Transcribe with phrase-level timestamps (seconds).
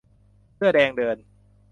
[0.55, 1.17] เสื้อแดงเดิน